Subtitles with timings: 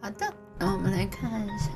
[0.00, 1.70] 好的，那我们来看一下。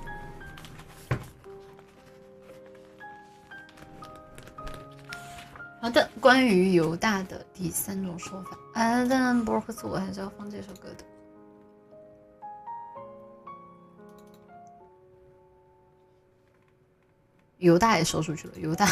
[5.80, 11.04] 好的，关于犹大的第三种说法，啊，但博克斯我还是要放这首歌的。
[17.58, 18.86] 犹大也说出去了，犹大。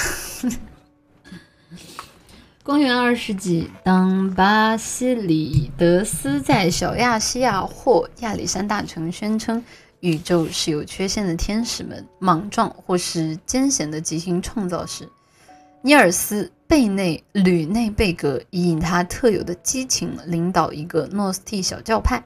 [2.70, 9.60] 公元二世纪，当巴西里德斯在小亚细亚或亚历山大城宣称
[9.98, 15.08] 宇宙是有缺陷的天使们莽撞或是艰险的即兴创造时，
[15.82, 22.22] 尼尔斯贝内吕内贝格以他特有的激情领导一个诺斯替小教派。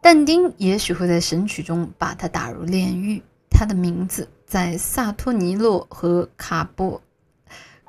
[0.00, 6.98] 但丁也许会在神曲中把他打入炼狱，他的名字在萨托尼洛和卡波。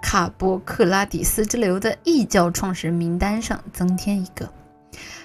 [0.05, 4.53] 卡波克拉底斯之流的异教创始人名单上增添一个。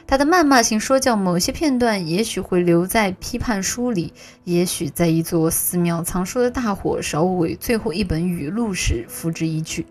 [0.07, 4.15] 他的谩骂性说教某些片段也许会留在批判书里，
[4.45, 9.85] 也许在一座寺庙藏书的大火烧毁最后一本语录时付之一炬。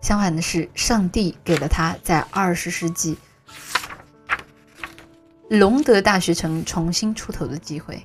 [0.00, 3.18] 相反的是，上帝给了他在二十世纪
[5.50, 8.02] 隆德大学城重新出头的机会。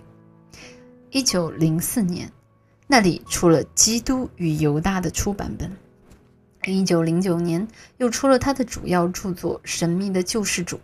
[1.09, 2.29] 一九零四年，
[2.85, 5.71] 那里出了《基督与犹大》的初版本。
[6.71, 10.77] 一九零九年，又出了他的主要著作《神秘的救世主》。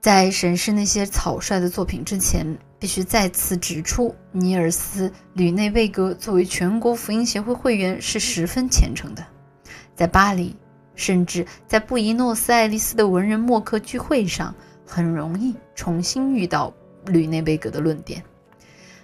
[0.00, 9.24] 在审视那些草率的作品之前，必须再次指出，尼尔斯·吕内贝格作为全国福音协会会员是十分虔诚的。
[9.94, 10.56] 在巴黎，
[10.96, 14.54] 甚至在布宜诺斯艾利斯的文人墨客聚会上，
[14.84, 16.72] 很容易重新遇到
[17.06, 18.22] 吕内贝格的论点。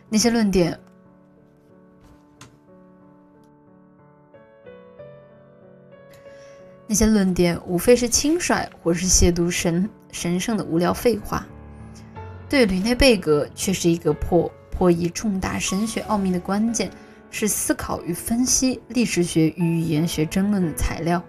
[0.09, 0.79] 那些论点。
[6.91, 11.47] 那些论点无非是轻率或是亵渎神神圣的无聊废话，
[12.49, 16.91] 对吕内贝格却是一个破破译重大神学奥秘的关键，
[17.31, 21.23] 是思考与分析历史学与语言学争论的材料，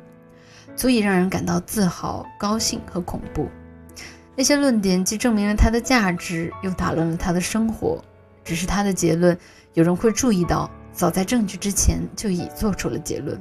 [0.78, 3.50] 足以让人感到自豪、高兴和恐怖。
[4.38, 8.02] 那些论点既证明了他的价值，又打乱了他的生活。
[8.46, 9.38] 只是他的结论，
[9.74, 13.40] 有人会注意到，早在证据之前就已做出了结论。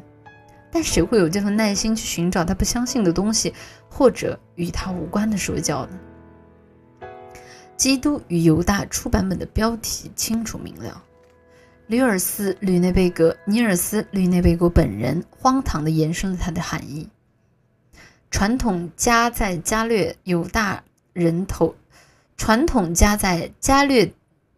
[0.70, 3.54] 但谁会有这份耐心去寻找他不相信的东西，
[3.88, 5.98] 或者与他无关的说教呢？
[7.76, 11.02] 《基督与犹大》初版本的标题清楚明了：
[11.86, 17.08] 吕尔斯·吕内贝格、尼尔斯·吕内贝格本人荒唐地延伸了他的含义。
[18.30, 21.74] 传统加在加略犹大人头，
[22.36, 24.12] 传统加在加略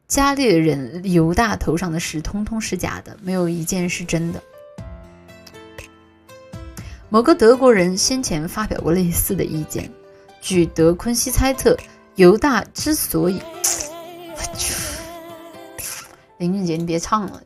[0.08, 4.42] 加略人犹大头上的事，通通是假的，没有一件是真的。
[7.12, 9.90] 某个德国人先前发表过类似的意见。
[10.40, 11.76] 据德昆西猜测，
[12.14, 13.42] 犹大之所以……
[16.38, 17.42] 林俊杰，你别唱了，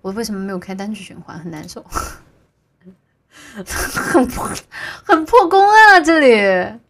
[0.00, 1.38] 我为什么没有开单曲循环？
[1.38, 1.84] 很难受，
[3.54, 4.50] 很破，
[5.04, 6.00] 很破功啊！
[6.00, 6.80] 这里。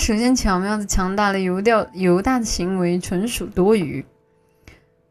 [0.00, 4.04] 首先巧妙地强大了犹调犹大的行为纯属多余。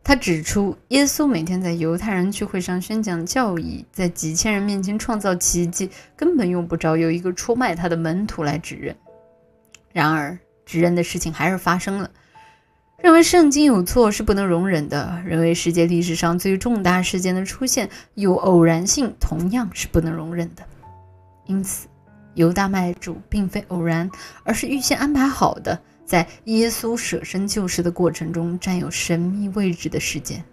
[0.03, 8.95] 他指出，耶稣每天在犹太人聚会上宣讲教义，在几千人面前创造奇迹，根本用不着有一个出卖他的门徒来指认。
[9.93, 12.09] 然而，指认的事情还是发生了。
[12.97, 20.63] 认为圣经有错是不能容忍的，认为世界历史上最重大事件的出现有偶然性同样是不能容忍的。
[21.45, 21.87] 因此。
[22.35, 24.09] 犹大卖主并非偶然，
[24.43, 30.43] 而是预先安排好的，在耶稣舍身救世的过程中占有神秘位置的事件。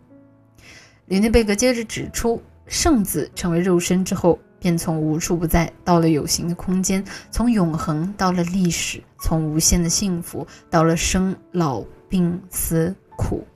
[1.07, 13.47] 里内贝格接着指出，圣子成为肉身之后，便从无处不在到了有形的空间，从永恒到了历史，从无限的幸福到了生老病死苦。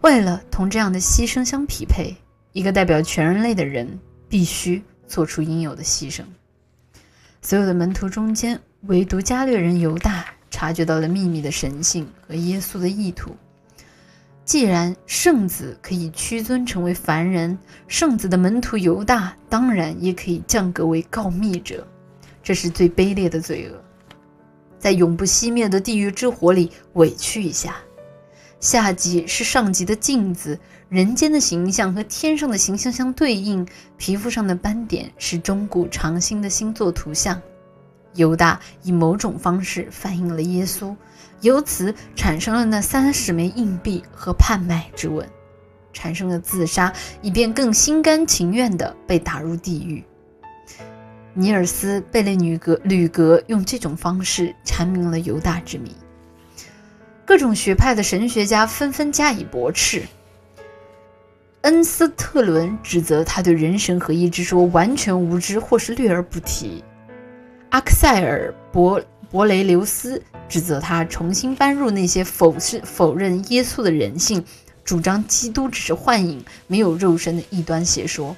[0.00, 2.16] 为了同这样的牺牲相匹配，
[2.52, 4.00] 一个代表全人类的人
[4.30, 6.22] 必须做出应有的牺牲。
[7.42, 13.34] 所有的门徒中间，唯独加略人犹大察觉到了秘密的神性和耶稣的意图。
[14.44, 17.56] 既然圣子可以屈尊成为凡人，
[17.88, 21.86] 圣子的门徒犹大当然也可以降格为告密者。
[22.42, 23.80] 这是最卑劣的罪恶，
[24.78, 27.76] 在永不熄灭的地狱之火里委屈一下。
[28.58, 30.58] 下级是上级的镜子，
[30.90, 33.64] 人间的形象和天上的形象相对应，
[33.96, 37.40] 皮肤上的斑点是中古长星的星座图像。
[38.14, 40.96] 犹大以某种方式反映了耶稣，
[41.42, 45.24] 由此产生了那三十枚硬币和叛卖之吻，
[45.92, 46.92] 产生了自杀，
[47.22, 50.02] 以便更心甘情愿地被打入地狱。
[51.34, 55.94] 尼尔斯·贝雷女格吕格用这种方式阐明了犹大之谜。
[57.24, 60.02] 各种学派的神学家纷纷加以驳斥。
[61.62, 66.82] 恩斯特伦指责他对人神合一之说完全无知，或是略而不提。
[67.68, 74.42] 阿克塞尔·博博雷留斯指责他重新搬入那些否是否认耶稣的人性，
[74.84, 78.34] 主张基督只是幻影，没有肉身的异端邪说。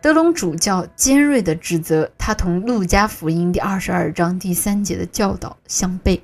[0.00, 6.20] 德隆主教尖锐地指责他同《路加福音》第二十二章第三节的教导相悖。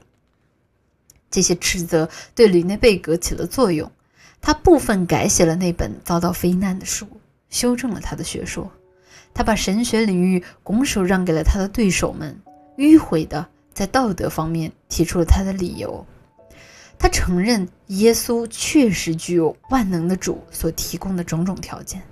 [1.31, 3.91] 这些斥责对吕内贝格起了作用，
[4.47, 7.09] 他部分改写了那本遭到非难的书，
[7.49, 8.71] 修正了他的学说。
[9.33, 12.39] 他把神学领域拱手让给了他的对手们，
[12.77, 16.05] 迂回地在道德方面提出了他的理由。
[16.99, 22.03] 他承认耶稣确实具有万能的主所提供的种种条件。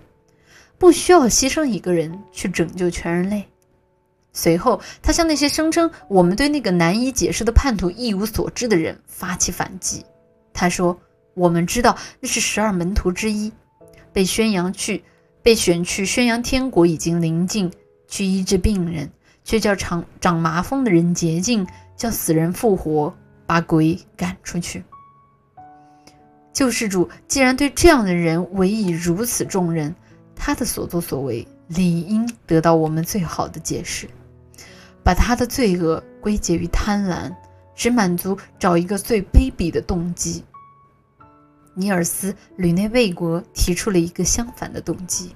[0.78, 3.44] 不需要牺牲一个人去拯救全人类。
[4.32, 10.02] 随后，他向那些声称我们对那个难以解释的叛徒一无所知的人发起反击。
[10.54, 10.98] 他说
[11.34, 13.52] ：“我们知道那是十二门徒之一，
[14.12, 15.02] 被宣扬去，
[15.42, 17.70] 被选去宣扬天国已经临近，
[18.08, 19.10] 去医治病人，
[19.44, 23.14] 却叫长长麻风的人洁净，叫死人复活，
[23.46, 24.84] 把鬼赶出去。
[26.52, 29.94] 救世主既然对这样的人委以如此重任。”
[30.34, 34.08] 他的所作所为理应得到我们最好的解释，
[35.04, 37.32] 把他的罪恶归结于贪婪，
[37.76, 40.42] 只满足找一个最卑鄙的动机。
[41.74, 45.34] 尼尔斯·吕内卫国提出了一个相反的动机：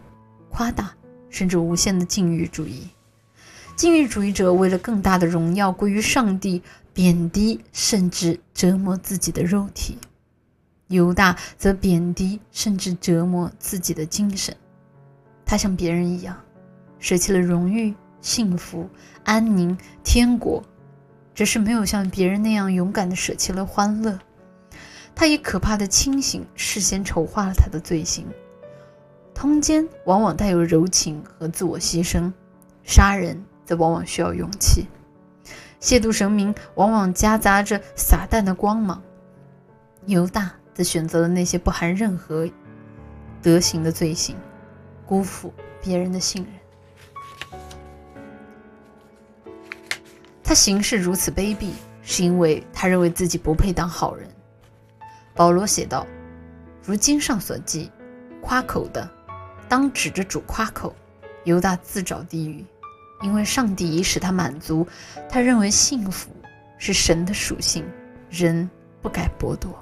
[0.51, 0.93] 夸大
[1.31, 2.89] 甚至无限的禁欲主义。
[3.75, 6.63] 禁欲主义者为了更大的荣耀归于上帝，
[6.95, 9.97] 贬低甚至折磨自己的肉体；
[10.89, 14.57] 犹大则贬低甚至折磨自己的精神。
[15.45, 16.37] 他像别人一样，
[16.99, 18.89] 舍弃了荣誉、幸福、
[19.25, 20.63] 安宁、天国，
[21.35, 24.19] 只是没有像别人那样勇敢地舍弃了欢乐。
[25.17, 28.27] 他以可怕的清醒事先筹划了他的罪行。
[29.35, 32.31] 通奸往往带有柔情和自我牺牲，
[32.85, 34.87] 杀人则往往需要勇气。
[35.81, 39.03] 亵渎神明往往夹杂着撒旦的光芒。
[40.05, 42.49] 犹大则选择了那些不含任何
[43.43, 44.37] 德行的罪行。
[45.07, 46.45] 辜负别人的信
[49.45, 49.53] 任，
[50.43, 51.71] 他行事如此卑鄙，
[52.03, 54.29] 是因为他认为自己不配当好人。
[55.37, 56.07] 保罗写道
[56.83, 57.91] ：“如经上所记，
[58.41, 59.09] 夸口的
[59.69, 60.95] 当指着主夸口。”
[61.45, 62.65] 犹大自找地狱，
[63.23, 64.85] 因为上帝已使他满足。
[65.29, 66.29] 他认为幸福
[66.77, 67.85] 是神的属性，
[68.29, 68.69] 人
[69.01, 69.73] 不该剥夺。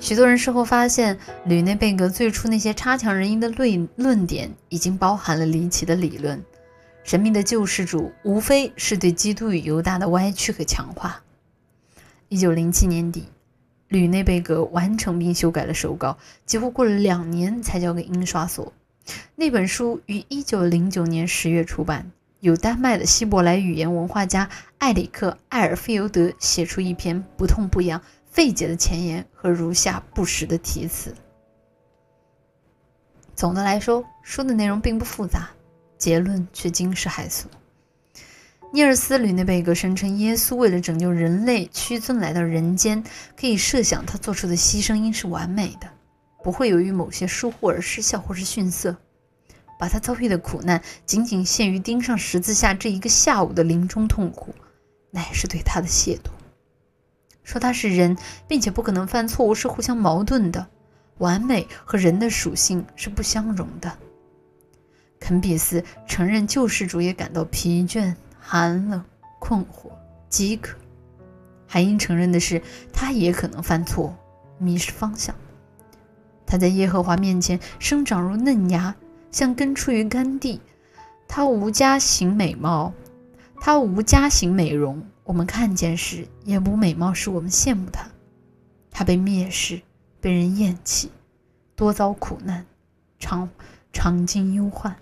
[0.00, 6.44] 许多人事后发现，吕内贝格最初那些差强人意的论论点，已经包含了离奇的理论。
[7.04, 11.22] 神秘的救世主，无非是对基督与犹大的歪曲和强化。
[12.28, 13.28] 一九零七年底，
[13.94, 18.72] 吕内贝格完成并修改了手稿，几乎过了两年才交给印刷所。
[19.36, 22.10] 那本书于一九零九年十月出版，
[22.40, 24.48] 由丹麦的希伯来语言文化家
[24.78, 28.00] 艾里克·艾尔菲尤德写出一篇不痛不痒。
[28.26, 31.14] 费解的前言和如下不实的题词。
[33.36, 35.48] 总的来说，书的内容并不复杂，
[35.96, 37.46] 结论却惊世骇俗。
[38.74, 43.04] 尼尔斯·吕内贝格声称，耶稣为了拯救人类屈尊来到人间，
[43.36, 45.88] 可以设想他做出的牺牲应是完美的，
[46.42, 48.96] 不会由于某些疏忽而失效或是逊色。
[49.78, 54.52] 把他遭遇的苦难仅仅限于钉上十字架这一个下午的临终痛苦，
[55.12, 56.30] 乃是对他的亵渎。
[57.44, 60.66] 说他是人，并且不可能犯错误是互相矛盾的，
[61.18, 63.96] 完美和人的属性是不相容的。
[65.20, 68.14] 肯比斯承认救世主也感到疲倦、
[68.46, 69.02] 寒冷、
[69.38, 69.90] 困惑、
[70.28, 70.76] 饥渴。
[71.66, 72.60] 海因承认的是，
[72.92, 74.14] 他也可能犯错，
[74.58, 75.34] 迷失方向。
[76.44, 78.94] 他在耶和华面前生长如嫩芽，
[79.30, 80.60] 像根出于干地。
[81.26, 82.92] 他无家行美貌，
[83.62, 85.02] 他无家行美容。
[85.24, 88.06] 我们看见时，也无美貌，使我们羡慕他。
[88.90, 89.80] 他被蔑视，
[90.20, 91.10] 被人厌弃，
[91.74, 92.66] 多遭苦难，
[93.18, 93.48] 常
[93.90, 94.94] 常经忧患。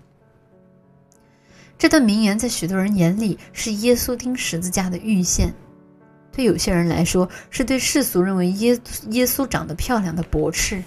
[1.77, 5.53] 这段名言在许多人眼里是耶稣钉十字架的预现，
[6.31, 10.81] 对有些人来说，是对世俗认为耶耶稣长得漂亮的驳斥；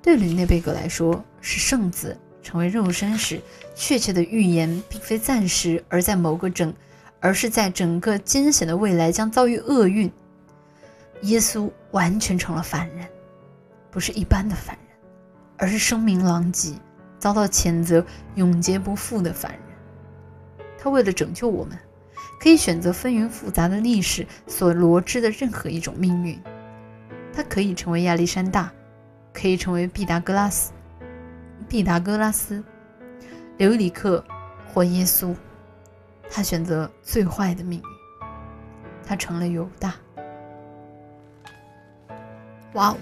[0.00, 3.40] 对吕内贝格来说，是圣子成为肉身时，
[3.74, 6.72] 确切的预言并非暂时，而在某个整，
[7.18, 10.10] 而是在整个艰险的未来将遭遇厄运。
[11.22, 13.04] 耶稣完全成了凡人，
[13.90, 14.96] 不是一般的凡人，
[15.56, 16.72] 而是声名狼藉、
[17.18, 19.60] 遭到谴责、永劫不复的凡人。
[20.78, 21.76] 他为了拯救我们，
[22.40, 26.40] 可以选择纷纭复杂的历史所罗织的任何一种命运。
[27.32, 28.72] 他可以成为亚历山大，
[29.32, 30.72] 可以成为毕达哥拉斯、
[31.68, 32.62] 毕达哥拉斯、
[33.56, 34.24] 刘里克
[34.72, 35.34] 或耶稣。
[36.30, 37.84] 他选择最坏的命运，
[39.04, 39.94] 他成了犹大。
[42.74, 42.96] 哇哦！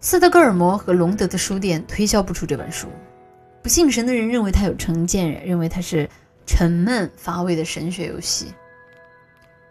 [0.00, 2.88] 斯德哥尔摩和隆德的书店推销不出这本书。
[3.66, 6.08] 不信神的人认为他有成见，认为他是
[6.46, 8.54] 沉闷乏味的神学游戏。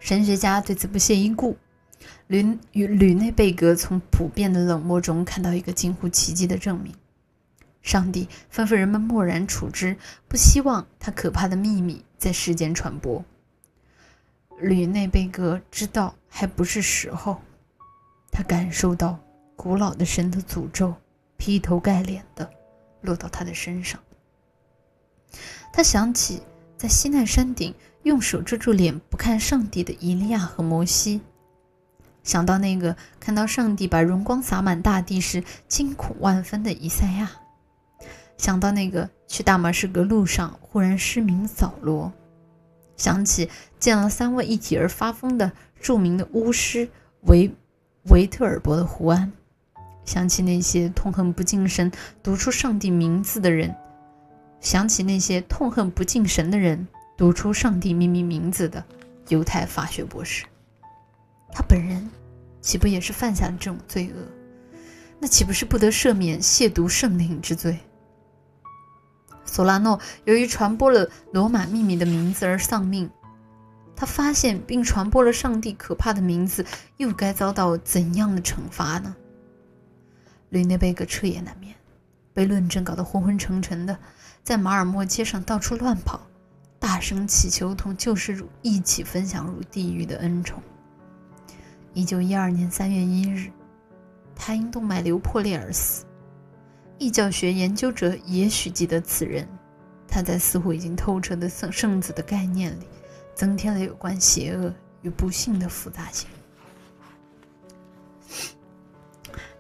[0.02, 1.56] 神学家对此不屑一顾。
[2.28, 6.94] 吕与吕内贝格从普遍的冷漠中看到一个近乎奇迹的证明：
[7.82, 9.96] 上帝吩咐人们默然处之，
[10.28, 13.24] 不希望他可怕的秘密在世间传播。
[14.60, 17.40] 吕内贝格知道还不是时候，
[18.30, 19.18] 他感受到
[19.56, 20.94] 古老的神的诅咒
[21.38, 22.52] 劈头盖脸的
[23.06, 24.00] 落到他的身上。
[25.72, 26.42] 他想起
[26.76, 31.22] 在西奈山顶用手遮住脸不看上帝的伊利亚和摩西，
[32.24, 37.32] 想到那个看到上帝把荣光洒满大地时惊恐万分的以赛亚，
[38.38, 42.12] 想到那个去大马士革路上忽然失明的扫罗。
[42.98, 46.88] 想起见了三位一体而发疯的著名的巫师
[47.24, 47.54] 维
[48.04, 49.34] 维特尔伯的胡安，
[50.06, 53.76] 想起那些痛恨不敬神读出上帝名字的人，
[54.62, 58.84] 想起那些痛恨不敬神的人读出上帝秘密名字的
[59.30, 60.46] 犹太法学博士，
[61.52, 62.10] 他本人
[62.62, 64.22] 岂不也是犯下了这种罪恶？
[65.20, 67.80] 那岂不是不得赦免亵渎圣灵之罪？
[69.44, 73.10] 索拉诺由于传播了罗马秘密的名字而丧命，
[73.96, 76.66] 他发现并传播了上帝可怕的名字，
[76.98, 79.16] 又该遭到怎样的惩罚呢？
[80.56, 81.76] 吕内贝格彻夜难眠，
[82.34, 84.00] 被论证搞得昏昏沉沉的，
[84.42, 86.22] 在马尔默街上到处乱跑，
[86.80, 90.64] 大声祈求同救世主一起分享入地狱的恩宠。
[91.94, 93.52] 一九一二年三月一日，
[94.34, 96.06] 他因动脉瘤破裂而死。
[96.98, 99.46] 异教学研究者也许记得此人，
[100.08, 102.86] 他在似乎已经透彻的圣圣子的概念里，
[103.34, 106.30] 增添了有关邪恶与不幸的复杂性。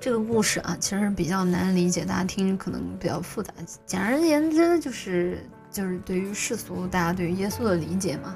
[0.05, 3.51] 这个故事啊，其实比较难理解，大家听可能比较复杂。
[3.87, 8.35] 简而言之，就是就是对于世俗，大家对于耶稣的理解嘛。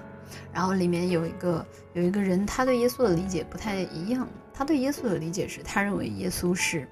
[0.51, 4.27] 然后里面有一个有一个人，他对耶稣的理解不太一样。
[4.51, 6.87] 他对耶稣的理解是，他认为耶稣是。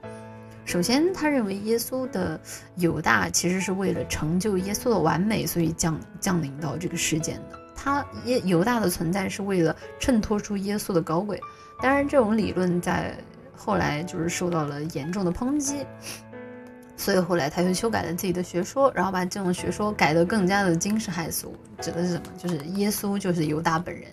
[0.64, 2.40] 首先，他认为耶稣的
[2.76, 7.60] 犹大其实是为了成就耶稣的完美，所以降降临到这个世间的。
[7.76, 11.42] 他耶犹大的存在是为了衬托出耶稣的高贵。
[11.82, 13.18] 当然，这种理论在
[13.58, 15.86] 后来就是受到了严重的抨击，
[16.96, 21.54] 所以后来他又修改了自己的学说，然后把这种学说改得更加的惊世骇俗。
[21.82, 22.28] 指的是什么？
[22.38, 24.10] 就是耶稣就是犹大本人，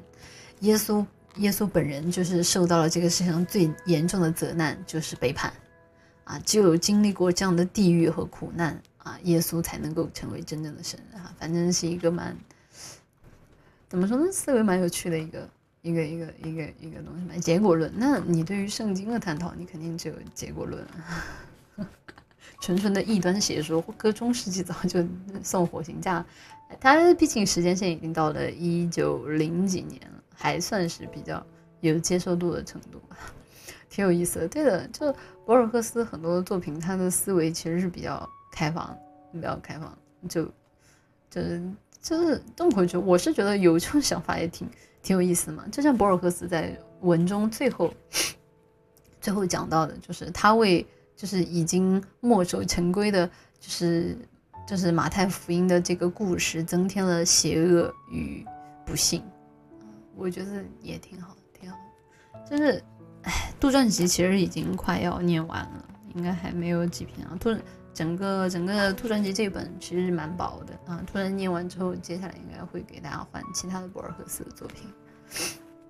[0.60, 1.04] 耶稣
[1.36, 5.52] 耶稣本人就是受到了这个世界上最严重的责难，就是背叛。
[6.24, 11.30] 啊，只有经历过这样的地狱和苦难啊，耶稣才能够成为真正的神啊。
[11.38, 12.34] 反正是一个蛮，
[13.90, 14.32] 怎么说呢？
[14.32, 15.46] 思维蛮有趣的一个
[15.84, 17.36] 一个一个一个一个东西嘛。
[17.38, 20.84] 结果论，那你对于圣经的探讨，你肯定只有结果论。
[22.60, 25.04] 纯纯的异端邪说，搁中世纪早就
[25.42, 26.24] 送火刑架。
[26.80, 31.44] 他毕竟时间线已经到了一九零几年了，还算是比较
[31.82, 33.00] 有接受度的程度。
[33.90, 35.14] 挺有意思的，对的，就
[35.44, 38.96] 博尔赫斯很多作品，他的思维其实是比较开放，
[39.32, 39.96] 比较开放，
[40.28, 40.50] 就
[41.30, 41.62] 就是
[42.00, 42.96] 就是这么回去。
[42.96, 44.66] 我是觉得有这种想法也挺
[45.04, 45.64] 挺有意思嘛。
[45.70, 47.94] 就像博尔赫斯在文中最后
[49.20, 50.84] 最后讲到的，就是他为
[51.14, 53.24] 就是已经墨守成规的，
[53.60, 54.18] 就是
[54.66, 58.44] 就是马太福音的这个故事增添了邪恶与
[58.84, 59.22] 不幸，
[60.16, 61.78] 我觉得也挺好，挺好，
[62.50, 62.82] 就是。
[63.26, 67.34] 哎，杜撰集其实已经快要念完了，应该还没有几篇啊。
[67.40, 67.56] 杜
[67.94, 71.02] 整个整个兔专辑这本其实蛮薄的啊。
[71.06, 74.92] 突然念完之后，接下来应该会给大家换其他的博尔赫斯的作品。